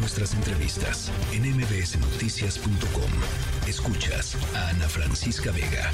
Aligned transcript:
nuestras 0.00 0.34
entrevistas 0.34 1.12
en 1.32 1.42
mbsnoticias.com. 1.42 3.10
Escuchas 3.68 4.36
a 4.56 4.70
Ana 4.70 4.88
Francisca 4.88 5.52
Vega. 5.52 5.90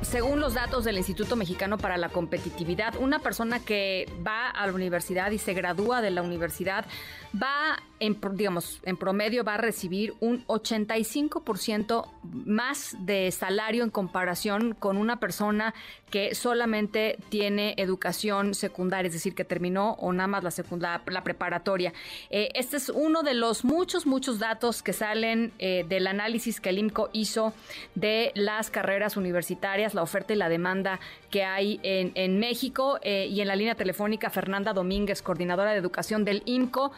Según 0.00 0.40
los 0.40 0.54
datos 0.54 0.84
del 0.84 0.96
Instituto 0.96 1.36
Mexicano 1.36 1.76
para 1.78 1.96
la 1.96 2.08
Competitividad, 2.08 2.96
una 2.96 3.18
persona 3.18 3.60
que 3.60 4.10
va 4.26 4.48
a 4.48 4.66
la 4.66 4.72
universidad 4.72 5.30
y 5.30 5.38
se 5.38 5.54
gradúa 5.54 6.00
de 6.02 6.10
la 6.10 6.22
universidad 6.22 6.86
va, 7.34 7.82
en, 8.06 8.18
digamos, 8.32 8.80
en 8.84 8.96
promedio 8.96 9.44
va 9.44 9.54
a 9.54 9.58
recibir 9.58 10.14
un 10.20 10.44
85% 10.46 12.06
más 12.22 12.96
de 13.00 13.30
salario 13.30 13.84
en 13.84 13.90
comparación 13.90 14.74
con 14.74 14.96
una 14.96 15.20
persona 15.20 15.74
que 16.14 16.36
solamente 16.36 17.18
tiene 17.28 17.74
educación 17.76 18.54
secundaria, 18.54 19.08
es 19.08 19.14
decir, 19.14 19.34
que 19.34 19.44
terminó 19.44 19.94
o 19.94 20.12
nada 20.12 20.28
más 20.28 20.44
la, 20.44 20.52
secundaria, 20.52 21.02
la 21.06 21.24
preparatoria. 21.24 21.92
Eh, 22.30 22.50
este 22.54 22.76
es 22.76 22.88
uno 22.88 23.24
de 23.24 23.34
los 23.34 23.64
muchos, 23.64 24.06
muchos 24.06 24.38
datos 24.38 24.84
que 24.84 24.92
salen 24.92 25.52
eh, 25.58 25.84
del 25.88 26.06
análisis 26.06 26.60
que 26.60 26.68
el 26.68 26.78
IMCO 26.78 27.10
hizo 27.12 27.52
de 27.96 28.30
las 28.36 28.70
carreras 28.70 29.16
universitarias, 29.16 29.92
la 29.94 30.02
oferta 30.02 30.32
y 30.32 30.36
la 30.36 30.48
demanda 30.48 31.00
que 31.30 31.42
hay 31.42 31.80
en, 31.82 32.12
en 32.14 32.38
México. 32.38 33.00
Eh, 33.02 33.26
y 33.28 33.40
en 33.40 33.48
la 33.48 33.56
línea 33.56 33.74
telefónica, 33.74 34.30
Fernanda 34.30 34.72
Domínguez, 34.72 35.20
coordinadora 35.20 35.72
de 35.72 35.78
educación 35.78 36.24
del 36.24 36.44
IMCO. 36.44 36.92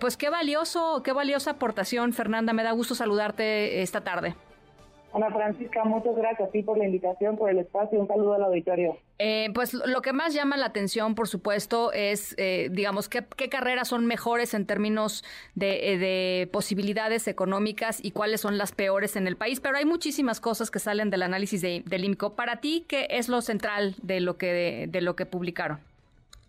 Pues 0.00 0.16
qué 0.16 0.30
valioso, 0.38 1.02
qué 1.02 1.12
valiosa 1.12 1.52
aportación, 1.52 2.12
Fernanda. 2.12 2.52
Me 2.52 2.62
da 2.62 2.72
gusto 2.72 2.94
saludarte 2.94 3.82
esta 3.82 4.02
tarde. 4.02 4.34
Ana 5.12 5.30
Francisca, 5.30 5.82
muchas 5.84 6.14
gracias 6.14 6.48
a 6.48 6.52
ti 6.52 6.62
por 6.62 6.76
la 6.78 6.84
invitación, 6.84 7.36
por 7.36 7.50
el 7.50 7.58
espacio. 7.58 7.98
Un 7.98 8.06
saludo 8.06 8.34
al 8.34 8.44
auditorio. 8.44 8.98
Eh, 9.18 9.48
pues 9.54 9.72
lo 9.74 10.00
que 10.02 10.12
más 10.12 10.34
llama 10.34 10.56
la 10.56 10.66
atención, 10.66 11.14
por 11.14 11.26
supuesto, 11.26 11.92
es, 11.92 12.34
eh, 12.36 12.68
digamos, 12.70 13.08
qué, 13.08 13.24
carreras 13.48 13.88
son 13.88 14.06
mejores 14.06 14.54
en 14.54 14.66
términos 14.66 15.24
de, 15.54 16.48
posibilidades 16.52 17.26
económicas 17.26 17.98
y 18.02 18.12
cuáles 18.12 18.42
son 18.42 18.58
las 18.58 18.72
peores 18.72 19.16
en 19.16 19.26
el 19.26 19.36
país. 19.36 19.60
Pero 19.60 19.78
hay 19.78 19.86
muchísimas 19.86 20.40
cosas 20.40 20.70
que 20.70 20.78
salen 20.78 21.10
del 21.10 21.22
análisis 21.22 21.62
de, 21.62 21.82
del 21.86 22.04
IMCO. 22.04 22.34
Para 22.36 22.60
ti, 22.60 22.84
¿qué 22.86 23.08
es 23.10 23.28
lo 23.28 23.40
central 23.40 23.96
de 24.02 24.20
lo 24.20 24.36
que, 24.36 24.86
de 24.88 25.00
lo 25.00 25.16
que 25.16 25.26
publicaron? 25.26 25.80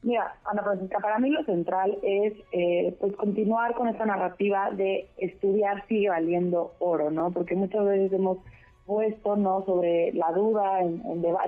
Mira, 0.02 0.34
Ana 0.46 0.64
Francisca, 0.64 1.00
para 1.00 1.20
mí 1.20 1.30
lo 1.30 1.44
central 1.44 1.98
es 2.02 2.34
eh, 2.54 2.96
pues 3.02 3.14
continuar 3.18 3.76
con 3.76 3.90
esta 3.90 4.06
narrativa 4.06 4.72
de 4.72 5.10
estudiar 5.18 5.86
sigue 5.88 6.08
valiendo 6.08 6.72
oro, 6.80 7.12
¿no? 7.12 7.32
Porque 7.32 7.56
muchas 7.56 7.84
veces 7.84 8.14
hemos 8.14 8.38
puesto 8.86 9.36
no 9.36 9.64
sobre 9.66 10.14
la 10.14 10.32
duda 10.32 10.82
en, 10.82 11.04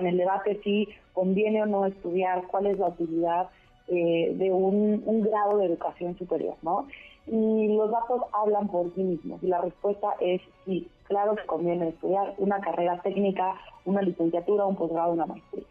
el 0.06 0.16
debate 0.18 0.60
si 0.62 0.86
conviene 1.14 1.62
o 1.62 1.66
no 1.66 1.86
estudiar, 1.86 2.46
cuál 2.48 2.66
es 2.66 2.78
la 2.78 2.88
utilidad 2.88 3.48
eh, 3.88 4.32
de 4.34 4.52
un, 4.52 5.02
un, 5.06 5.22
grado 5.22 5.56
de 5.56 5.66
educación 5.66 6.16
superior, 6.18 6.54
¿no? 6.62 6.86
Y 7.26 7.74
los 7.74 7.90
datos 7.90 8.22
hablan 8.32 8.68
por 8.68 8.94
sí 8.94 9.02
mismos 9.02 9.42
y 9.42 9.46
la 9.46 9.62
respuesta 9.62 10.08
es 10.20 10.42
sí, 10.66 10.88
claro 11.04 11.36
que 11.36 11.46
conviene 11.46 11.88
estudiar 11.88 12.34
una 12.36 12.60
carrera 12.60 13.00
técnica, 13.02 13.54
una 13.86 14.02
licenciatura, 14.02 14.66
un 14.66 14.76
posgrado, 14.76 15.12
una 15.12 15.26
maestría. 15.26 15.64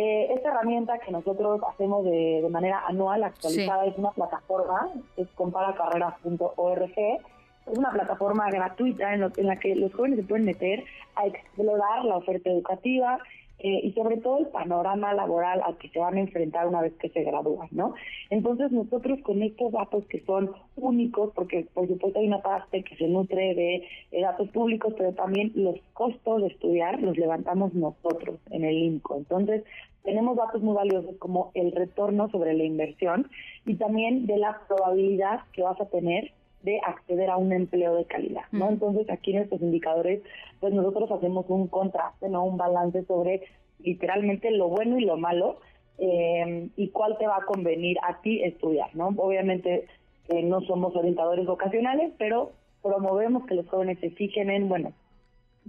Eh, 0.00 0.32
esta 0.32 0.50
herramienta 0.50 1.00
que 1.00 1.10
nosotros 1.10 1.60
hacemos 1.68 2.04
de, 2.04 2.46
manera 2.52 2.86
anual, 2.86 3.24
actualizada, 3.24 3.84
es 3.84 3.98
una 3.98 4.12
plataforma, 4.12 4.92
es 5.16 5.26
comparacarreras.org, 5.34 6.92
es 6.96 7.76
una 7.76 7.90
plataforma 7.90 8.48
gratuita 8.48 9.12
en, 9.12 9.24
en, 9.24 9.46
la 9.48 9.56
que 9.56 9.74
los 9.74 9.92
jóvenes 9.92 10.20
se 10.20 10.24
pueden 10.24 10.44
meter 10.44 10.84
a 11.16 11.26
explorar 11.26 12.04
la 12.04 12.16
oferta 12.16 12.48
educativa, 12.48 13.18
eh, 13.60 13.80
y 13.82 13.92
sobre 13.92 14.18
todo 14.18 14.38
el 14.38 14.46
panorama 14.46 15.12
laboral 15.14 15.60
al 15.64 15.76
que 15.78 15.88
se 15.88 15.98
van 15.98 16.16
a 16.16 16.20
enfrentar 16.20 16.68
una 16.68 16.80
vez 16.80 16.92
que 16.94 17.08
se 17.08 17.24
gradúan, 17.24 17.68
¿no? 17.72 17.94
Entonces 18.30 18.70
nosotros 18.70 19.18
con 19.22 19.42
estos 19.42 19.72
datos 19.72 20.04
que 20.06 20.20
son 20.24 20.52
únicos, 20.76 21.32
porque 21.34 21.66
por 21.74 21.88
supuesto 21.88 22.20
hay 22.20 22.28
una 22.28 22.40
parte 22.40 22.84
que 22.84 22.94
se 22.94 23.08
nutre 23.08 23.56
de, 23.56 24.20
datos 24.20 24.48
públicos, 24.50 24.94
pero 24.96 25.12
también 25.12 25.50
los 25.56 25.74
costos 25.92 26.42
de 26.42 26.48
estudiar 26.48 27.02
los 27.02 27.18
levantamos 27.18 27.74
nosotros 27.74 28.38
en 28.50 28.64
el 28.64 28.76
INCO. 28.76 29.16
Entonces 29.16 29.64
tenemos 30.04 30.36
datos 30.36 30.62
muy 30.62 30.74
valiosos 30.74 31.16
como 31.18 31.50
el 31.54 31.72
retorno 31.72 32.30
sobre 32.30 32.54
la 32.54 32.64
inversión 32.64 33.30
y 33.66 33.74
también 33.76 34.26
de 34.26 34.38
la 34.38 34.60
probabilidad 34.66 35.40
que 35.52 35.62
vas 35.62 35.80
a 35.80 35.86
tener 35.86 36.32
de 36.62 36.80
acceder 36.84 37.30
a 37.30 37.36
un 37.36 37.52
empleo 37.52 37.94
de 37.94 38.04
calidad, 38.04 38.42
¿no? 38.50 38.68
Entonces 38.68 39.08
aquí 39.10 39.32
en 39.32 39.42
estos 39.42 39.60
indicadores, 39.60 40.22
pues 40.60 40.72
nosotros 40.72 41.10
hacemos 41.10 41.46
un 41.48 41.68
contraste, 41.68 42.28
¿no? 42.28 42.44
Un 42.44 42.56
balance 42.56 43.04
sobre 43.04 43.42
literalmente 43.78 44.50
lo 44.50 44.68
bueno 44.68 44.98
y 44.98 45.04
lo 45.04 45.16
malo 45.16 45.60
eh, 45.98 46.68
y 46.76 46.88
cuál 46.88 47.16
te 47.18 47.26
va 47.26 47.36
a 47.38 47.44
convenir 47.44 47.96
a 48.02 48.20
ti 48.20 48.42
estudiar, 48.42 48.94
¿no? 48.94 49.08
Obviamente 49.16 49.86
eh, 50.28 50.42
no 50.42 50.60
somos 50.62 50.94
orientadores 50.96 51.46
vocacionales, 51.46 52.12
pero 52.18 52.52
promovemos 52.82 53.46
que 53.46 53.54
los 53.54 53.68
jóvenes 53.68 53.98
se 54.00 54.10
fijen 54.10 54.50
en, 54.50 54.68
bueno, 54.68 54.92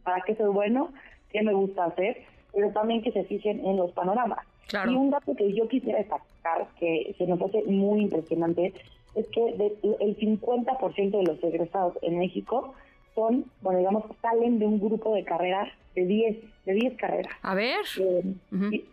¿para 0.03 0.21
qué 0.21 0.35
soy 0.35 0.49
bueno? 0.49 0.89
¿Qué 1.31 1.41
me 1.43 1.53
gusta 1.53 1.85
hacer? 1.85 2.17
Pero 2.53 2.71
también 2.71 3.01
que 3.01 3.11
se 3.11 3.23
fijen 3.23 3.65
en 3.65 3.77
los 3.77 3.91
panoramas. 3.91 4.45
Y 4.87 4.93
un 4.93 5.09
dato 5.09 5.35
que 5.35 5.53
yo 5.53 5.67
quisiera 5.67 5.97
destacar, 5.99 6.67
que 6.79 7.15
se 7.17 7.25
nos 7.25 7.41
hace 7.41 7.63
muy 7.63 8.01
impresionante, 8.01 8.73
es 9.15 9.27
que 9.27 9.47
el 9.47 10.17
50% 10.17 11.17
de 11.17 11.23
los 11.23 11.43
egresados 11.43 11.97
en 12.01 12.19
México 12.19 12.75
son, 13.15 13.45
bueno, 13.61 13.79
digamos, 13.79 14.03
salen 14.21 14.59
de 14.59 14.67
un 14.67 14.79
grupo 14.79 15.15
de 15.15 15.23
carreras 15.23 15.69
de 15.95 16.05
10, 16.05 16.37
de 16.65 16.73
10 16.73 16.97
carreras. 16.97 17.33
A 17.41 17.55
ver. 17.55 17.79
Eh, 17.99 18.83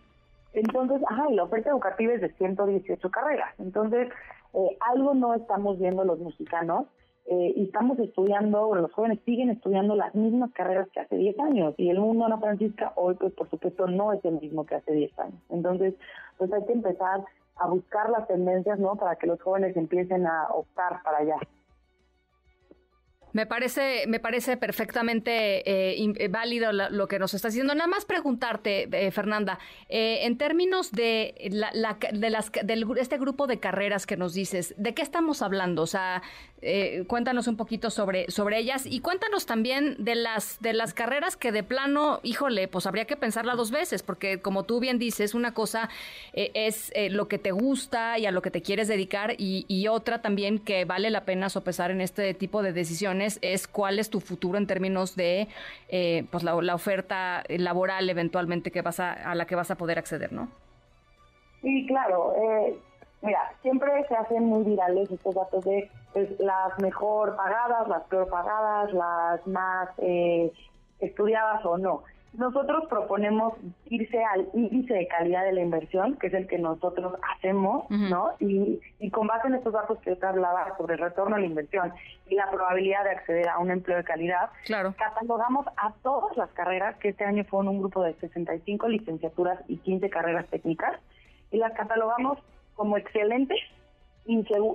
entonces, 0.55 1.03
ajá, 1.09 1.29
la 1.31 1.45
oferta 1.45 1.71
educativa 1.71 2.15
es 2.15 2.23
de 2.23 2.33
118 2.33 3.11
carreras. 3.11 3.55
Entonces, 3.59 4.09
eh, 4.55 4.77
algo 4.81 5.15
no 5.15 5.35
estamos 5.35 5.79
viendo 5.79 6.05
los 6.05 6.19
mexicanos 6.19 6.87
eh, 7.29 7.53
y 7.57 7.65
estamos 7.65 7.99
estudiando, 7.99 8.75
los 8.75 8.93
jóvenes 8.93 9.19
siguen 9.25 9.51
estudiando 9.51 9.97
las 9.97 10.15
mismas 10.15 10.53
carreras 10.53 10.89
que 10.93 11.01
hace 11.01 11.17
10 11.17 11.39
años. 11.41 11.75
Y 11.77 11.91
el 11.91 11.99
mundo, 11.99 12.25
Ana 12.25 12.39
Francisca, 12.39 12.93
hoy, 12.95 13.15
pues 13.15 13.33
por 13.33 13.51
supuesto, 13.51 13.89
no 13.89 14.13
es 14.13 14.25
el 14.25 14.41
mismo 14.41 14.65
que 14.65 14.77
hace 14.77 14.93
10 14.93 15.19
años. 15.19 15.41
Entonces, 15.51 15.95
pues 16.39 16.53
hay 16.53 16.65
que 16.67 16.73
empezar 16.73 17.25
a 17.57 17.67
buscar 17.67 18.11
las 18.11 18.29
tendencias, 18.29 18.79
¿no? 18.79 18.95
Para 18.95 19.17
que 19.17 19.27
los 19.27 19.41
jóvenes 19.43 19.77
empiecen 19.77 20.27
a 20.27 20.49
optar 20.51 21.03
para 21.03 21.19
allá. 21.19 21.37
Me 23.33 23.45
parece, 23.45 24.07
me 24.07 24.19
parece 24.19 24.57
perfectamente 24.57 25.59
eh, 25.71 26.13
eh, 26.17 26.29
válido 26.29 26.73
lo, 26.73 27.07
que 27.07 27.19
nos 27.19 27.35
está 27.35 27.49
diciendo. 27.49 27.75
Nada 27.75 27.87
más 27.87 28.07
preguntarte, 28.07 28.89
eh, 28.91 29.11
Fernanda, 29.11 29.59
en 29.89 30.39
términos 30.39 30.91
de, 30.91 31.35
la, 31.51 31.99
de 32.13 32.31
las, 32.31 32.51
este 32.97 33.19
grupo 33.19 33.47
de 33.47 33.59
carreras 33.59 34.07
que 34.07 34.17
nos 34.17 34.33
dices, 34.33 34.75
¿de 34.79 34.95
qué 34.95 35.03
estamos 35.03 35.43
hablando? 35.43 35.83
O 35.83 35.87
sea, 35.87 36.23
cuéntanos 37.07 37.47
un 37.47 37.57
poquito 37.57 37.91
sobre, 37.91 38.31
sobre 38.31 38.59
ellas 38.59 38.87
y 38.87 39.01
cuéntanos 39.01 39.45
también 39.45 39.97
de 39.99 40.15
las, 40.15 40.59
de 40.61 40.73
las 40.73 40.95
carreras 40.95 41.37
que 41.37 41.53
de 41.53 41.63
plano, 41.63 42.21
híjole, 42.23 42.69
pues 42.69 42.87
habría 42.87 43.05
que 43.05 43.17
pensarla 43.17 43.55
dos 43.55 43.71
veces, 43.71 44.03
porque 44.03 44.41
como 44.41 44.65
tú 44.65 44.81
bien 44.81 44.99
dices, 44.99 45.35
una 45.35 45.53
cosa 45.53 45.91
es 46.33 46.91
lo 47.11 47.29
que 47.29 47.39
te 47.39 47.53
gusta 47.53 48.19
y 48.19 48.27
a 48.27 48.31
lo 48.31 48.41
que 48.41 48.51
te 48.51 48.63
quieres 48.63 48.89
dedicar 48.89 49.35
y, 49.37 49.67
y 49.69 49.89
otra 49.89 50.23
también 50.23 50.59
que 50.59 50.87
vale 50.87 51.11
la 51.11 51.25
pena 51.25 51.51
sopesar 51.51 51.91
en 51.91 52.01
este 52.01 52.33
tipo 52.33 52.63
de 52.63 52.73
decisiones 52.73 53.26
es 53.43 53.67
cuál 53.69 53.99
es 53.99 54.11
tu 54.11 54.21
futuro 54.21 54.59
en 54.59 54.67
términos 54.67 55.17
de 55.17 55.49
eh, 55.89 56.25
pues 56.31 56.43
la, 56.43 56.55
oferta 56.75 57.43
laboral 57.49 58.09
eventualmente 58.11 58.71
que 58.71 58.83
vas 58.83 59.01
a, 59.01 59.13
a 59.13 59.35
la 59.35 59.47
que 59.47 59.55
vas 59.55 59.71
a 59.71 59.77
poder 59.77 59.99
acceder, 59.99 60.33
¿no? 60.33 60.49
Sí, 61.63 61.85
claro. 61.87 62.35
Eh, 62.37 62.79
mira, 63.23 63.53
siempre 63.63 63.91
se 64.09 64.15
hacen 64.15 64.45
muy 64.45 64.63
virales 64.65 65.11
estos 65.11 65.35
datos 65.35 65.65
de 65.65 65.91
pues, 66.13 66.29
las 66.39 66.79
mejor 66.79 67.37
pagadas, 67.37 67.89
las 67.89 68.03
peor 68.05 68.29
pagadas, 68.29 68.93
las 68.93 69.47
más 69.47 69.89
eh, 69.99 70.53
estudiadas 71.01 71.65
o 71.65 71.77
no. 71.77 72.03
Nosotros 72.37 72.85
proponemos 72.89 73.55
irse 73.87 74.23
al 74.23 74.49
índice 74.53 74.95
de 74.95 75.09
calidad 75.09 75.45
de 75.45 75.53
la 75.53 75.63
inversión, 75.63 76.17
que 76.17 76.27
es 76.27 76.35
el 76.35 76.47
que 76.47 76.59
nosotros 76.59 77.15
hacemos, 77.35 77.89
¿no? 77.91 78.33
Y, 78.41 78.81
con 79.11 79.27
base 79.27 79.49
en 79.49 79.55
estos 79.55 79.73
datos 79.73 79.99
que 80.01 80.15
te 80.15 80.27
hablaba 80.27 80.77
sobre 80.77 80.95
el 80.95 81.01
retorno 81.01 81.37
a 81.37 81.39
la 81.39 81.47
inversión 81.47 81.93
y 82.29 82.35
la 82.35 82.51
probabilidad 82.51 83.05
de 83.05 83.11
acceder 83.11 83.49
a 83.49 83.59
un 83.59 83.71
empleo 83.71 83.97
de 83.97 84.05
calidad, 84.05 84.51
claro. 84.65 84.95
catalogamos 84.99 85.67
a 85.77 85.93
todas 86.03 86.37
las 86.37 86.51
carreras, 86.51 86.97
que 86.97 87.11
este 87.11 87.25
año 87.25 87.45
fueron 87.45 87.69
un 87.69 87.79
grupo 87.81 88.03
de 88.03 88.15
65 88.15 88.89
licenciaturas 88.89 89.59
y 89.69 89.79
15 89.79 90.11
carreras 90.11 90.47
técnicas, 90.49 91.01
y 91.51 91.57
las 91.57 91.73
catalogamos 91.73 92.39
como 92.75 92.99
excelentes 92.99 93.59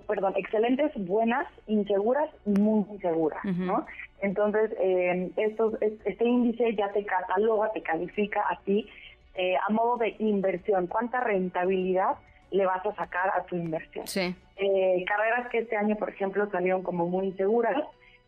perdón, 0.08 0.34
excelentes, 0.38 0.92
buenas, 0.96 1.48
inseguras 1.68 2.30
y 2.46 2.52
muy 2.52 2.86
inseguras, 2.92 3.44
¿no? 3.44 3.86
Entonces, 4.22 4.72
eh, 4.80 5.32
estos, 5.36 5.74
este 5.82 6.26
índice 6.26 6.76
ya 6.76 6.92
te 6.92 7.04
cataloga, 7.04 7.72
te 7.72 7.82
califica 7.82 8.44
a 8.48 8.60
ti 8.62 8.88
eh, 9.36 9.56
a 9.68 9.72
modo 9.72 9.98
de 9.98 10.16
inversión. 10.20 10.88
¿Cuánta 10.88 11.22
rentabilidad 11.22 12.16
le 12.52 12.66
vas 12.66 12.86
a 12.86 12.94
sacar 12.96 13.32
a 13.36 13.44
tu 13.46 13.56
inversión? 13.56 14.06
Sí. 14.08 14.36
Eh, 14.58 15.04
carreras 15.08 15.50
que 15.50 15.60
este 15.60 15.76
año, 15.76 15.96
por 15.96 16.10
ejemplo, 16.10 16.50
salieron 16.52 16.84
como 16.84 17.08
muy 17.08 17.28
inseguras, 17.28 17.84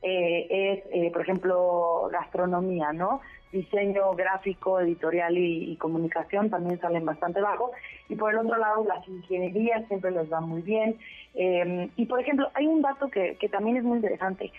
es, 0.05 0.83
por 1.13 1.21
ejemplo, 1.21 2.09
gastronomía, 2.11 2.91
¿no? 2.91 3.21
Diseño 3.53 4.11
gráfico, 4.15 4.81
editorial 4.81 5.37
y, 5.37 5.77
comunicación 5.77 6.49
también 6.49 6.77
salen 6.81 7.05
bastante 7.05 7.39
bajo. 7.39 7.71
Y 8.09 8.15
por 8.15 8.33
el 8.33 8.39
otro 8.39 8.57
lado, 8.57 8.83
las 8.85 9.07
ingenierías 9.07 9.87
siempre 9.87 10.11
les 10.11 10.29
va 10.29 10.41
muy 10.41 10.61
bien. 10.61 10.97
y 11.33 12.05
por 12.05 12.19
ejemplo, 12.19 12.49
hay 12.53 12.67
un 12.67 12.81
dato 12.81 13.07
que, 13.09 13.37
que 13.39 13.47
también 13.47 13.77
es 13.77 13.85
muy 13.85 13.95
interesante 13.95 14.51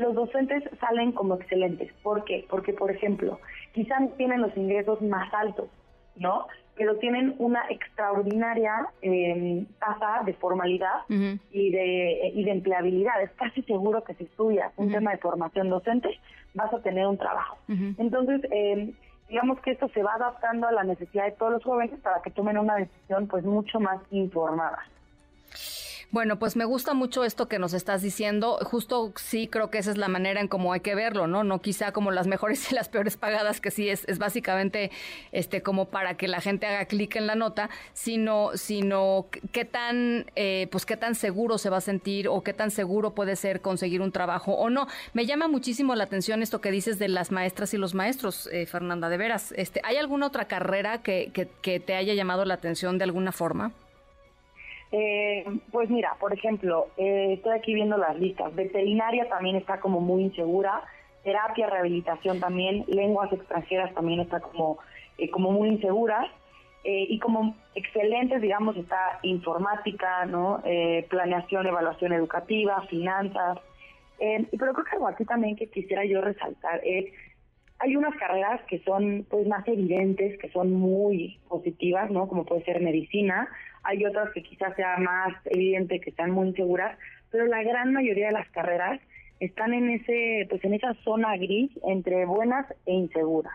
los 0.00 0.14
docentes 0.14 0.64
salen 0.80 1.12
como 1.12 1.34
excelentes. 1.34 1.92
¿Por 2.02 2.24
qué? 2.24 2.46
Porque, 2.48 2.72
por 2.72 2.90
ejemplo, 2.90 3.38
quizás 3.72 4.00
tienen 4.16 4.40
los 4.40 4.56
ingresos 4.56 5.00
más 5.02 5.32
altos, 5.32 5.68
¿no? 6.16 6.46
Pero 6.76 6.96
tienen 6.96 7.34
una 7.38 7.62
extraordinaria 7.68 8.88
em, 9.02 9.66
tasa 9.78 10.22
de 10.24 10.32
formalidad 10.34 11.04
y, 11.08 11.70
de, 11.70 12.32
y 12.34 12.44
de 12.44 12.50
empleabilidad. 12.50 13.22
Es 13.22 13.30
casi 13.32 13.62
seguro 13.62 14.02
que 14.02 14.14
si 14.14 14.24
estudias 14.24 14.72
un 14.76 14.90
tema 14.90 15.10
de 15.10 15.18
formación 15.18 15.68
docente, 15.68 16.08
vas 16.54 16.72
a 16.72 16.80
tener 16.80 17.06
un 17.06 17.18
trabajo. 17.18 17.58
Entonces, 17.68 18.40
eh, 18.50 18.94
digamos 19.28 19.60
que 19.60 19.72
esto 19.72 19.88
se 19.88 20.02
va 20.02 20.14
adaptando 20.14 20.66
a 20.66 20.72
la 20.72 20.84
necesidad 20.84 21.26
de 21.26 21.32
todos 21.32 21.52
los 21.52 21.64
jóvenes 21.64 22.00
para 22.00 22.22
que 22.22 22.30
tomen 22.30 22.56
una 22.56 22.76
decisión 22.76 23.28
pues 23.28 23.44
mucho 23.44 23.78
más 23.78 24.00
informada. 24.10 24.78
Bueno, 26.12 26.40
pues 26.40 26.56
me 26.56 26.64
gusta 26.64 26.92
mucho 26.92 27.22
esto 27.22 27.46
que 27.46 27.60
nos 27.60 27.72
estás 27.72 28.02
diciendo. 28.02 28.58
Justo 28.64 29.12
sí 29.14 29.46
creo 29.46 29.70
que 29.70 29.78
esa 29.78 29.92
es 29.92 29.96
la 29.96 30.08
manera 30.08 30.40
en 30.40 30.48
cómo 30.48 30.72
hay 30.72 30.80
que 30.80 30.96
verlo, 30.96 31.28
¿no? 31.28 31.44
No 31.44 31.60
quizá 31.60 31.92
como 31.92 32.10
las 32.10 32.26
mejores 32.26 32.68
y 32.72 32.74
las 32.74 32.88
peores 32.88 33.16
pagadas, 33.16 33.60
que 33.60 33.70
sí 33.70 33.88
es, 33.88 34.04
es 34.08 34.18
básicamente 34.18 34.90
este 35.30 35.62
como 35.62 35.84
para 35.84 36.16
que 36.16 36.26
la 36.26 36.40
gente 36.40 36.66
haga 36.66 36.86
clic 36.86 37.14
en 37.14 37.28
la 37.28 37.36
nota, 37.36 37.70
sino, 37.92 38.50
sino 38.54 39.26
qué 39.52 39.64
tan, 39.64 40.26
eh, 40.34 40.66
pues 40.72 40.84
qué 40.84 40.96
tan 40.96 41.14
seguro 41.14 41.58
se 41.58 41.70
va 41.70 41.76
a 41.76 41.80
sentir 41.80 42.26
o 42.26 42.42
qué 42.42 42.54
tan 42.54 42.72
seguro 42.72 43.14
puede 43.14 43.36
ser 43.36 43.60
conseguir 43.60 44.00
un 44.02 44.10
trabajo 44.10 44.54
o 44.54 44.68
no. 44.68 44.88
Me 45.12 45.26
llama 45.26 45.46
muchísimo 45.46 45.94
la 45.94 46.04
atención 46.04 46.42
esto 46.42 46.60
que 46.60 46.72
dices 46.72 46.98
de 46.98 47.06
las 47.06 47.30
maestras 47.30 47.72
y 47.72 47.76
los 47.76 47.94
maestros, 47.94 48.48
eh, 48.50 48.66
Fernanda, 48.66 49.10
de 49.10 49.16
veras. 49.16 49.54
Este, 49.56 49.80
¿Hay 49.84 49.96
alguna 49.96 50.26
otra 50.26 50.46
carrera 50.46 51.02
que, 51.02 51.30
que, 51.32 51.46
que 51.62 51.78
te 51.78 51.94
haya 51.94 52.14
llamado 52.14 52.44
la 52.44 52.54
atención 52.54 52.98
de 52.98 53.04
alguna 53.04 53.30
forma? 53.30 53.72
Eh, 54.92 55.44
pues 55.70 55.88
mira, 55.88 56.16
por 56.18 56.32
ejemplo, 56.32 56.88
eh, 56.96 57.34
estoy 57.34 57.56
aquí 57.56 57.74
viendo 57.74 57.96
las 57.96 58.18
listas. 58.18 58.54
Veterinaria 58.54 59.28
también 59.28 59.56
está 59.56 59.80
como 59.80 60.00
muy 60.00 60.22
insegura. 60.22 60.82
Terapia, 61.22 61.68
rehabilitación 61.68 62.40
también. 62.40 62.84
Lenguas 62.88 63.32
extranjeras 63.32 63.94
también 63.94 64.20
está 64.20 64.40
como, 64.40 64.78
eh, 65.18 65.30
como 65.30 65.52
muy 65.52 65.68
insegura. 65.68 66.26
Eh, 66.82 67.06
y 67.10 67.18
como 67.18 67.54
excelentes, 67.74 68.40
digamos, 68.40 68.76
está 68.76 69.18
informática, 69.22 70.24
¿no? 70.24 70.62
planeación, 71.10 71.66
evaluación 71.66 72.12
educativa, 72.14 72.80
finanzas. 72.88 73.58
pero 74.18 74.72
creo 74.72 74.84
que 74.84 74.92
algo 74.92 75.08
aquí 75.08 75.24
también 75.26 75.56
que 75.56 75.68
quisiera 75.68 76.04
yo 76.06 76.22
resaltar 76.22 76.80
es 76.82 77.12
hay 77.80 77.96
unas 77.96 78.14
carreras 78.16 78.60
que 78.68 78.78
son 78.80 79.26
pues 79.28 79.46
más 79.46 79.66
evidentes, 79.66 80.38
que 80.38 80.50
son 80.50 80.72
muy 80.72 81.38
positivas, 81.48 82.10
¿no? 82.10 82.28
Como 82.28 82.44
puede 82.44 82.62
ser 82.64 82.80
medicina, 82.80 83.48
hay 83.82 84.04
otras 84.04 84.30
que 84.32 84.42
quizás 84.42 84.74
sea 84.76 84.96
más 84.98 85.34
evidente 85.46 86.00
que 86.00 86.12
sean 86.12 86.30
muy 86.30 86.48
inseguras, 86.48 86.98
pero 87.30 87.46
la 87.46 87.62
gran 87.62 87.92
mayoría 87.92 88.26
de 88.26 88.32
las 88.32 88.48
carreras 88.50 89.00
están 89.40 89.72
en 89.72 89.90
ese 89.90 90.46
pues 90.50 90.62
en 90.64 90.74
esa 90.74 90.94
zona 91.04 91.36
gris 91.36 91.70
entre 91.84 92.26
buenas 92.26 92.66
e 92.86 92.92
inseguras. 92.92 93.54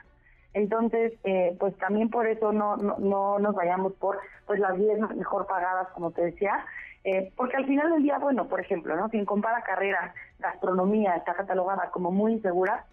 Entonces, 0.54 1.12
eh, 1.25 1.56
pues 1.60 1.75
también 1.77 2.10
por 2.10 2.27
eso 2.27 2.54
no, 2.54 2.77
no, 2.77 2.98
no 2.98 3.39
nos 3.39 3.54
vayamos 3.56 3.94
por 3.94 4.19
pues 4.48 4.60
las 4.60 4.77
10 4.77 5.00
mejor 5.16 5.48
pagadas, 5.48 5.89
como 5.89 6.12
te 6.12 6.24
decía, 6.24 6.66
eh, 7.04 7.31
porque 7.36 7.57
al 7.57 7.68
final 7.68 7.92
del 7.92 8.04
día, 8.04 8.18
bueno, 8.18 8.48
por 8.48 8.60
ejemplo, 8.60 8.95
¿no? 8.95 9.10
si 9.10 9.18
en 9.18 9.25
compara 9.25 9.62
carreras, 9.62 10.16
gastronomía 10.39 11.16
está 11.16 11.36
catalogada 11.36 11.92
como 11.92 12.10
muy 12.10 12.33
insegura, 12.33 12.86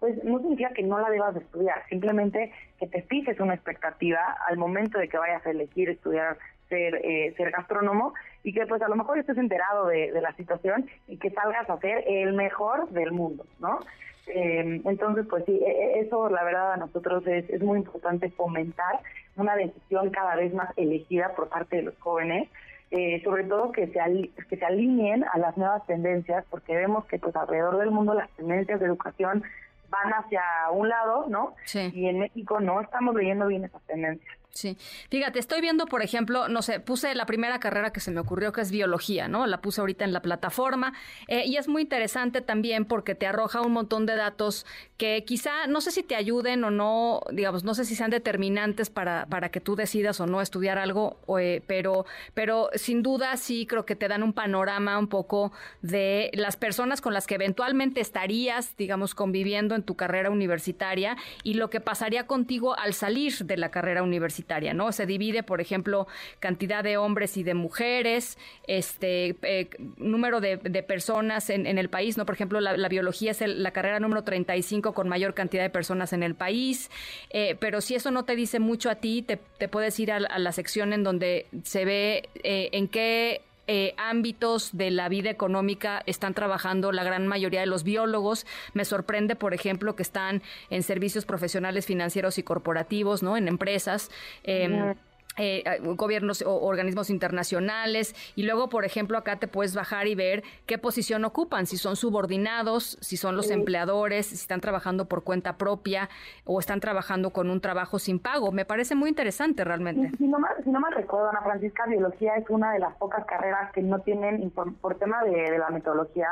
pues 0.00 0.24
no 0.24 0.38
significa 0.40 0.70
que 0.70 0.82
no 0.82 0.98
la 0.98 1.10
debas 1.10 1.34
de 1.34 1.40
estudiar, 1.40 1.82
simplemente 1.88 2.52
que 2.78 2.88
te 2.88 3.02
fijes 3.02 3.38
una 3.38 3.54
expectativa 3.54 4.36
al 4.48 4.56
momento 4.56 4.98
de 4.98 5.08
que 5.08 5.18
vayas 5.18 5.46
a 5.46 5.50
elegir 5.50 5.88
estudiar 5.88 6.38
ser, 6.70 6.94
eh, 7.04 7.34
ser 7.36 7.50
gastrónomo 7.50 8.14
y 8.42 8.54
que 8.54 8.66
pues 8.66 8.80
a 8.80 8.88
lo 8.88 8.96
mejor 8.96 9.18
estés 9.18 9.36
enterado 9.36 9.88
de, 9.88 10.18
la 10.22 10.32
situación 10.36 10.88
y 11.06 11.18
que 11.18 11.30
salgas 11.30 11.68
a 11.68 11.78
ser 11.78 12.04
el 12.06 12.32
mejor 12.32 12.88
del 12.90 13.12
mundo, 13.12 13.44
¿no? 13.58 13.80
Eh, 14.26 14.80
entonces, 14.84 15.26
pues 15.28 15.44
sí, 15.44 15.60
e, 15.62 15.70
e, 15.70 16.00
eso 16.00 16.30
la 16.30 16.44
verdad 16.44 16.72
a 16.72 16.76
nosotros 16.76 17.26
es, 17.26 17.50
es 17.50 17.60
muy 17.60 17.78
importante 17.78 18.30
fomentar 18.30 19.00
una 19.36 19.56
decisión 19.56 20.10
cada 20.10 20.36
vez 20.36 20.54
más 20.54 20.70
elegida 20.76 21.34
por 21.34 21.48
parte 21.48 21.76
de 21.76 21.82
los 21.82 21.98
jóvenes, 21.98 22.48
eh, 22.90 23.20
sobre 23.24 23.44
todo 23.44 23.72
que 23.72 23.88
se, 23.88 24.30
que 24.48 24.56
se 24.56 24.64
alineen 24.64 25.24
a 25.24 25.38
las 25.38 25.56
nuevas 25.56 25.84
tendencias, 25.86 26.44
porque 26.50 26.74
vemos 26.76 27.04
que 27.06 27.18
pues 27.18 27.34
alrededor 27.36 27.78
del 27.78 27.90
mundo 27.90 28.14
las 28.14 28.30
tendencias 28.30 28.80
de 28.80 28.86
educación 28.86 29.42
van 29.88 30.12
hacia 30.12 30.42
un 30.72 30.88
lado, 30.88 31.26
¿no? 31.28 31.54
Sí. 31.64 31.90
Y 31.92 32.06
en 32.06 32.20
México 32.20 32.60
no 32.60 32.80
estamos 32.80 33.14
leyendo 33.14 33.46
bien 33.46 33.64
esas 33.64 33.82
tendencias. 33.82 34.36
Sí, 34.52 34.76
fíjate, 35.10 35.38
estoy 35.38 35.60
viendo, 35.60 35.86
por 35.86 36.02
ejemplo, 36.02 36.48
no 36.48 36.60
sé, 36.62 36.80
puse 36.80 37.14
la 37.14 37.24
primera 37.24 37.60
carrera 37.60 37.92
que 37.92 38.00
se 38.00 38.10
me 38.10 38.18
ocurrió, 38.18 38.52
que 38.52 38.60
es 38.60 38.72
biología, 38.72 39.28
¿no? 39.28 39.46
La 39.46 39.60
puse 39.60 39.80
ahorita 39.80 40.04
en 40.04 40.12
la 40.12 40.22
plataforma. 40.22 40.92
Eh, 41.28 41.44
y 41.46 41.56
es 41.56 41.68
muy 41.68 41.82
interesante 41.82 42.40
también 42.40 42.84
porque 42.84 43.14
te 43.14 43.28
arroja 43.28 43.60
un 43.60 43.72
montón 43.72 44.06
de 44.06 44.16
datos 44.16 44.66
que 44.96 45.24
quizá, 45.24 45.68
no 45.68 45.80
sé 45.80 45.92
si 45.92 46.02
te 46.02 46.16
ayuden 46.16 46.64
o 46.64 46.70
no, 46.72 47.20
digamos, 47.30 47.62
no 47.62 47.74
sé 47.74 47.84
si 47.84 47.94
sean 47.94 48.10
determinantes 48.10 48.90
para, 48.90 49.26
para 49.26 49.50
que 49.50 49.60
tú 49.60 49.76
decidas 49.76 50.18
o 50.20 50.26
no 50.26 50.40
estudiar 50.40 50.78
algo, 50.78 51.20
eh, 51.38 51.62
pero, 51.68 52.04
pero 52.34 52.70
sin 52.74 53.02
duda 53.02 53.36
sí 53.36 53.66
creo 53.66 53.86
que 53.86 53.94
te 53.94 54.08
dan 54.08 54.24
un 54.24 54.32
panorama 54.32 54.98
un 54.98 55.06
poco 55.06 55.52
de 55.80 56.30
las 56.34 56.56
personas 56.56 57.00
con 57.00 57.14
las 57.14 57.28
que 57.28 57.36
eventualmente 57.36 58.00
estarías, 58.00 58.76
digamos, 58.76 59.14
conviviendo 59.14 59.76
en 59.76 59.84
tu 59.84 59.94
carrera 59.94 60.28
universitaria 60.28 61.16
y 61.44 61.54
lo 61.54 61.70
que 61.70 61.80
pasaría 61.80 62.26
contigo 62.26 62.76
al 62.76 62.94
salir 62.94 63.38
de 63.38 63.56
la 63.56 63.70
carrera 63.70 64.02
universitaria 64.02 64.39
¿no? 64.74 64.92
Se 64.92 65.06
divide, 65.06 65.42
por 65.42 65.60
ejemplo, 65.60 66.06
cantidad 66.38 66.82
de 66.82 66.96
hombres 66.96 67.36
y 67.36 67.42
de 67.42 67.54
mujeres, 67.54 68.38
este 68.66 69.36
eh, 69.42 69.70
número 69.96 70.40
de, 70.40 70.58
personas 70.82 71.50
en, 71.50 71.66
el 71.66 71.88
país, 71.88 72.16
¿no? 72.16 72.26
Por 72.26 72.34
ejemplo, 72.34 72.60
la, 72.60 72.88
biología 72.88 73.30
es 73.30 73.40
la 73.46 73.70
carrera 73.70 74.00
número 74.00 74.24
35 74.24 74.92
con 74.92 75.08
mayor 75.08 75.34
cantidad 75.34 75.62
de 75.62 75.70
personas 75.70 76.12
en 76.12 76.22
el 76.22 76.34
país, 76.34 76.90
eh, 77.30 77.56
pero 77.60 77.80
si 77.80 77.94
eso 77.94 78.10
no 78.10 78.24
te 78.24 78.34
dice 78.34 78.58
mucho 78.58 78.90
a 78.90 78.96
ti, 78.96 79.22
te, 79.22 79.36
puedes 79.68 79.98
ir 80.00 80.12
a, 80.12 80.20
la 80.20 80.52
sección 80.52 80.92
en 80.92 81.04
donde 81.04 81.46
se 81.64 81.84
ve 81.84 82.28
eh, 82.42 82.70
en 82.72 82.88
qué 82.88 83.42
eh, 83.72 83.94
ámbitos 83.98 84.70
de 84.76 84.90
la 84.90 85.08
vida 85.08 85.30
económica 85.30 86.02
están 86.06 86.34
trabajando 86.34 86.90
la 86.90 87.04
gran 87.04 87.28
mayoría 87.28 87.60
de 87.60 87.66
los 87.66 87.84
biólogos. 87.84 88.44
Me 88.74 88.84
sorprende, 88.84 89.36
por 89.36 89.54
ejemplo, 89.54 89.94
que 89.94 90.02
están 90.02 90.42
en 90.70 90.82
servicios 90.82 91.24
profesionales 91.24 91.86
financieros 91.86 92.36
y 92.38 92.42
corporativos, 92.42 93.22
¿no? 93.22 93.36
En 93.36 93.46
empresas. 93.46 94.10
Em, 94.42 94.96
eh, 95.40 95.64
gobiernos 95.80 96.42
o 96.42 96.54
organismos 96.66 97.08
internacionales 97.08 98.14
y 98.36 98.42
luego, 98.42 98.68
por 98.68 98.84
ejemplo, 98.84 99.16
acá 99.16 99.36
te 99.36 99.48
puedes 99.48 99.74
bajar 99.74 100.06
y 100.06 100.14
ver 100.14 100.42
qué 100.66 100.76
posición 100.76 101.24
ocupan, 101.24 101.66
si 101.66 101.76
son 101.76 101.96
subordinados, 101.96 102.98
si 103.00 103.16
son 103.16 103.36
los 103.36 103.50
empleadores, 103.50 104.26
si 104.26 104.34
están 104.34 104.60
trabajando 104.60 105.06
por 105.06 105.24
cuenta 105.24 105.56
propia 105.56 106.10
o 106.44 106.60
están 106.60 106.80
trabajando 106.80 107.30
con 107.30 107.48
un 107.48 107.60
trabajo 107.60 107.98
sin 107.98 108.18
pago. 108.18 108.52
Me 108.52 108.64
parece 108.64 108.94
muy 108.94 109.08
interesante 109.08 109.64
realmente. 109.64 110.16
Si 110.18 110.28
no, 110.28 110.38
si 110.62 110.70
no 110.70 110.80
me 110.80 110.90
recuerdo, 110.90 111.30
Ana 111.30 111.40
Francisca, 111.42 111.86
biología 111.86 112.34
es 112.36 112.48
una 112.50 112.72
de 112.72 112.78
las 112.78 112.94
pocas 112.96 113.24
carreras 113.24 113.72
que 113.72 113.82
no 113.82 114.00
tienen, 114.00 114.50
por 114.50 114.98
tema 114.98 115.22
de, 115.24 115.58
la 115.58 115.70
metodología 115.70 116.28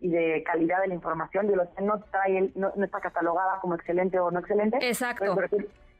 y 0.00 0.08
de 0.08 0.42
calidad 0.44 0.80
de 0.80 0.88
la 0.88 0.94
información, 0.94 1.46
biología 1.46 1.80
no, 1.80 2.00
trae, 2.10 2.52
no, 2.54 2.72
está 2.82 3.00
catalogada 3.00 3.58
como 3.60 3.74
excelente 3.74 4.18
o 4.18 4.30
no 4.30 4.40
excelente. 4.40 4.78
Exacto. 4.80 5.36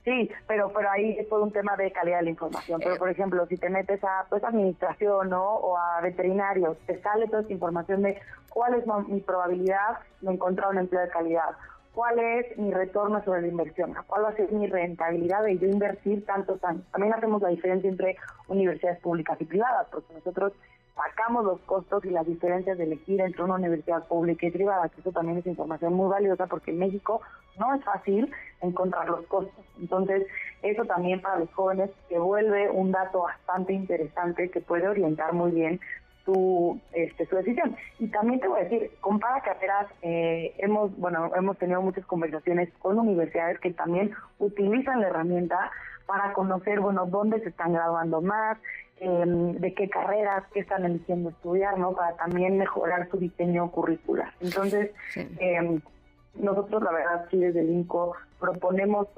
Sí, 0.04 0.30
pero 0.46 0.70
pero 0.74 0.90
ahí 0.90 1.16
es 1.18 1.28
todo 1.28 1.42
un 1.42 1.52
tema 1.52 1.76
de 1.76 1.90
calidad 1.90 2.18
de 2.18 2.24
la 2.24 2.30
información. 2.30 2.78
Pero, 2.82 2.96
eh. 2.96 2.98
por 2.98 3.08
ejemplo, 3.08 3.46
si 3.46 3.56
te 3.56 3.70
metes 3.70 4.04
a 4.04 4.26
pues, 4.28 4.44
administración 4.44 5.30
¿no? 5.30 5.42
o 5.42 5.78
a 5.78 6.00
veterinarios, 6.02 6.76
te 6.86 7.00
sale 7.00 7.26
toda 7.26 7.40
esta 7.40 7.52
información 7.52 8.02
de 8.02 8.20
cuál 8.50 8.74
es 8.74 8.84
mi 9.08 9.20
probabilidad 9.20 9.98
de 10.20 10.32
encontrar 10.32 10.70
un 10.70 10.78
empleo 10.78 11.00
de 11.00 11.08
calidad, 11.08 11.56
cuál 11.94 12.18
es 12.18 12.56
mi 12.58 12.70
retorno 12.72 13.24
sobre 13.24 13.42
la 13.42 13.48
inversión, 13.48 13.94
cuál 14.06 14.24
va 14.24 14.28
a 14.28 14.36
ser 14.36 14.52
mi 14.52 14.66
rentabilidad 14.66 15.42
de 15.42 15.56
yo 15.58 15.68
invertir 15.68 16.26
tantos 16.26 16.62
años. 16.64 16.82
También 16.92 17.14
hacemos 17.14 17.40
la 17.40 17.48
diferencia 17.48 17.88
entre 17.88 18.16
universidades 18.48 19.00
públicas 19.00 19.40
y 19.40 19.44
privadas, 19.46 19.86
porque 19.90 20.12
nosotros 20.12 20.52
sacamos 20.94 21.44
los 21.44 21.60
costos 21.62 22.04
y 22.04 22.10
las 22.10 22.26
diferencias 22.26 22.78
de 22.78 22.84
elegir 22.84 23.20
entre 23.20 23.42
una 23.42 23.54
universidad 23.54 24.06
pública 24.06 24.46
y 24.46 24.50
privada, 24.50 24.88
que 24.88 25.00
eso 25.00 25.12
también 25.12 25.38
es 25.38 25.46
información 25.46 25.94
muy 25.94 26.08
valiosa 26.08 26.46
porque 26.46 26.70
en 26.70 26.78
México 26.78 27.20
no 27.58 27.74
es 27.74 27.84
fácil 27.84 28.30
encontrar 28.60 29.08
los 29.08 29.26
costos. 29.26 29.64
Entonces, 29.80 30.26
eso 30.62 30.84
también 30.84 31.20
para 31.20 31.40
los 31.40 31.52
jóvenes 31.52 31.90
se 32.08 32.18
vuelve 32.18 32.70
un 32.70 32.92
dato 32.92 33.22
bastante 33.22 33.72
interesante 33.72 34.50
que 34.50 34.60
puede 34.60 34.88
orientar 34.88 35.32
muy 35.32 35.50
bien 35.50 35.80
tu, 36.24 36.80
este, 36.92 37.26
su 37.26 37.36
decisión. 37.36 37.76
Y 37.98 38.08
también 38.08 38.40
te 38.40 38.48
voy 38.48 38.60
a 38.60 38.64
decir, 38.64 38.90
compara 39.00 39.42
carreras, 39.42 39.88
eh, 40.02 40.54
hemos, 40.58 40.96
bueno, 40.98 41.30
hemos 41.36 41.58
tenido 41.58 41.82
muchas 41.82 42.06
conversaciones 42.06 42.72
con 42.78 42.98
universidades 42.98 43.60
que 43.60 43.72
también 43.72 44.12
utilizan 44.38 45.00
la 45.00 45.08
herramienta 45.08 45.70
para 46.06 46.32
conocer, 46.32 46.80
bueno, 46.80 47.06
dónde 47.06 47.40
se 47.40 47.48
están 47.48 47.72
graduando 47.72 48.20
más, 48.20 48.58
em, 49.00 49.52
de 49.54 49.74
qué 49.74 49.88
carreras, 49.88 50.44
qué 50.52 50.60
están 50.60 50.84
eligiendo 50.84 51.30
estudiar, 51.30 51.78
¿no? 51.78 51.92
Para 51.92 52.16
también 52.16 52.58
mejorar 52.58 53.08
su 53.10 53.18
diseño 53.18 53.70
curricular. 53.70 54.32
Entonces, 54.40 54.90
em, 55.38 55.80
nosotros 56.36 56.82
la 56.82 56.92
verdad 56.92 57.26
sí 57.30 57.38
desde 57.38 57.60
el 57.60 57.70
INCO 57.70 58.14
proponemos 58.38 59.08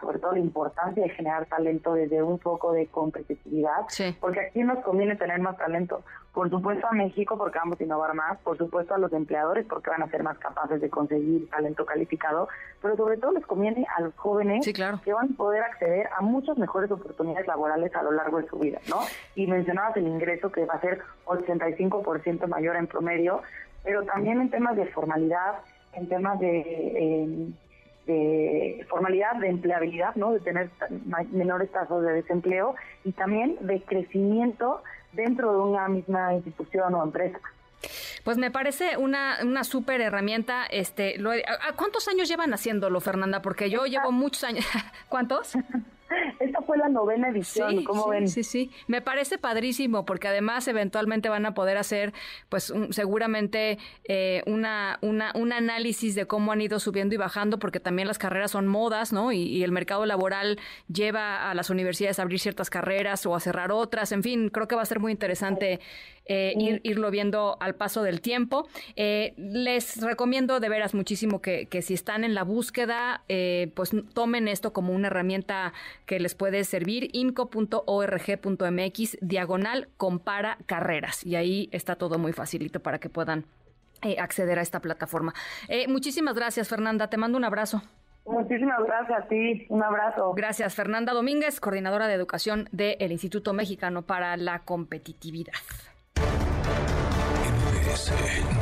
sobre 0.00 0.18
todo 0.18 0.32
la 0.32 0.38
importancia 0.40 1.02
de 1.02 1.08
generar 1.08 1.46
talento 1.46 1.94
desde 1.94 2.22
un 2.22 2.38
foco 2.38 2.72
de 2.72 2.86
competitividad, 2.88 3.86
porque 4.20 4.40
aquí 4.40 4.62
nos 4.62 4.84
conviene 4.84 5.16
tener 5.16 5.40
más 5.40 5.56
talento. 5.56 6.02
Por 6.34 6.50
supuesto 6.50 6.86
a 6.86 6.92
México 6.92 7.38
porque 7.38 7.58
vamos 7.58 7.80
a 7.80 7.84
innovar 7.84 8.14
más, 8.14 8.38
por 8.40 8.58
supuesto 8.58 8.94
a 8.94 8.98
los 8.98 9.12
empleadores 9.12 9.66
porque 9.66 9.90
van 9.90 10.02
a 10.02 10.10
ser 10.10 10.22
más 10.22 10.38
capaces 10.38 10.80
de 10.80 10.90
conseguir 10.90 11.48
talento 11.48 11.86
calificado, 11.86 12.48
pero 12.82 12.96
sobre 12.96 13.16
todo 13.16 13.32
les 13.32 13.46
conviene 13.46 13.86
a 13.96 14.02
los 14.02 14.14
jóvenes 14.14 14.64
que 14.64 15.12
van 15.12 15.30
a 15.32 15.36
poder 15.36 15.62
acceder 15.62 16.08
a 16.16 16.20
muchas 16.20 16.58
mejores 16.58 16.90
oportunidades 16.90 17.46
laborales 17.46 17.94
a 17.96 18.02
lo 18.02 18.12
largo 18.12 18.40
de 18.40 18.48
su 18.48 18.58
vida, 18.58 18.78
¿no? 18.88 19.00
Y 19.34 19.46
mencionabas 19.46 19.96
el 19.96 20.06
ingreso 20.06 20.52
que 20.52 20.66
va 20.66 20.74
a 20.74 20.80
ser 20.80 21.00
85% 21.24 22.46
mayor 22.46 22.76
en 22.76 22.86
promedio, 22.86 23.42
pero 23.82 24.04
también 24.04 24.40
en 24.40 24.50
temas 24.50 24.76
de 24.76 24.86
formalidad, 24.86 25.54
en 25.94 26.08
temas 26.08 26.38
de... 26.40 26.58
Eh, 26.58 27.48
de 28.06 28.86
formalidad, 28.88 29.34
de 29.36 29.48
empleabilidad, 29.48 30.14
¿no? 30.16 30.32
de 30.32 30.40
tener 30.40 30.70
menores 31.30 31.70
tasas 31.70 32.00
de 32.00 32.14
desempleo 32.14 32.74
y 33.04 33.12
también 33.12 33.58
de 33.60 33.82
crecimiento 33.82 34.82
dentro 35.12 35.52
de 35.52 35.58
una 35.58 35.88
misma 35.88 36.32
institución 36.32 36.94
o 36.94 37.04
empresa. 37.04 37.38
Pues 38.24 38.38
me 38.38 38.50
parece 38.50 38.96
una, 38.96 39.36
una 39.42 39.62
súper 39.62 40.00
herramienta. 40.00 40.64
Este, 40.66 41.16
¿Cuántos 41.76 42.08
años 42.08 42.28
llevan 42.28 42.52
haciéndolo, 42.52 43.00
Fernanda? 43.00 43.40
Porque 43.42 43.70
yo 43.70 43.86
llevo 43.86 44.10
muchos 44.10 44.42
años. 44.44 44.66
¿Cuántos? 45.08 45.52
Fue 46.68 46.76
la 46.76 46.90
novena 46.90 47.30
edición, 47.30 47.78
sí, 47.78 47.84
¿cómo 47.84 48.08
ven? 48.08 48.28
Sí, 48.28 48.44
sí, 48.44 48.70
me 48.88 49.00
parece 49.00 49.38
padrísimo 49.38 50.04
porque 50.04 50.28
además 50.28 50.68
eventualmente 50.68 51.30
van 51.30 51.46
a 51.46 51.54
poder 51.54 51.78
hacer, 51.78 52.12
pues 52.50 52.74
seguramente 52.90 53.78
eh, 54.04 54.42
una, 54.44 54.98
una, 55.00 55.32
un 55.34 55.54
análisis 55.54 56.14
de 56.14 56.26
cómo 56.26 56.52
han 56.52 56.60
ido 56.60 56.78
subiendo 56.78 57.14
y 57.14 57.16
bajando 57.16 57.58
porque 57.58 57.80
también 57.80 58.06
las 58.06 58.18
carreras 58.18 58.50
son 58.50 58.66
modas, 58.66 59.14
¿no? 59.14 59.32
Y, 59.32 59.64
el 59.64 59.72
mercado 59.72 60.04
laboral 60.04 60.58
lleva 60.92 61.50
a 61.50 61.54
las 61.54 61.70
universidades 61.70 62.18
a 62.18 62.22
abrir 62.22 62.38
ciertas 62.38 62.68
carreras 62.68 63.24
o 63.24 63.34
a 63.34 63.40
cerrar 63.40 63.72
otras, 63.72 64.12
en 64.12 64.22
fin, 64.22 64.50
creo 64.50 64.68
que 64.68 64.76
va 64.76 64.82
a 64.82 64.86
ser 64.86 65.00
muy 65.00 65.10
interesante 65.10 65.80
eh, 66.26 66.52
ir, 66.58 66.82
irlo 66.84 67.10
viendo 67.10 67.56
al 67.60 67.76
paso 67.76 68.02
del 68.02 68.20
tiempo. 68.20 68.68
Eh, 68.94 69.32
les 69.38 70.02
recomiendo 70.02 70.60
de 70.60 70.68
veras 70.68 70.92
muchísimo 70.92 71.40
que, 71.40 71.64
que 71.64 71.80
si 71.80 71.94
están 71.94 72.24
en 72.24 72.34
la 72.34 72.42
búsqueda, 72.42 73.22
pues 73.74 73.90
tomen 74.12 74.48
esto 74.48 74.74
como 74.74 74.92
una 74.92 75.06
herramienta 75.06 75.72
que 76.04 76.20
les 76.20 76.34
puede 76.34 76.57
servir, 76.64 77.10
inco.org.mx, 77.12 77.58
diagonal, 79.20 79.88
compara 79.96 80.58
carreras. 80.66 81.24
Y 81.24 81.36
ahí 81.36 81.68
está 81.72 81.96
todo 81.96 82.18
muy 82.18 82.32
facilito 82.32 82.80
para 82.80 82.98
que 82.98 83.08
puedan 83.08 83.44
eh, 84.02 84.16
acceder 84.18 84.58
a 84.58 84.62
esta 84.62 84.80
plataforma. 84.80 85.34
Eh, 85.68 85.88
muchísimas 85.88 86.34
gracias, 86.34 86.68
Fernanda. 86.68 87.08
Te 87.08 87.16
mando 87.16 87.38
un 87.38 87.44
abrazo. 87.44 87.82
Muchísimas 88.24 88.84
gracias 88.84 89.24
a 89.24 89.28
ti. 89.28 89.66
Un 89.70 89.82
abrazo. 89.82 90.34
Gracias, 90.34 90.74
Fernanda 90.74 91.14
Domínguez, 91.14 91.60
coordinadora 91.60 92.06
de 92.06 92.14
educación 92.14 92.68
del 92.72 93.10
Instituto 93.10 93.54
Mexicano 93.54 94.02
para 94.02 94.36
la 94.36 94.60
Competitividad. 94.60 95.54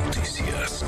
Noticias. 0.07 0.85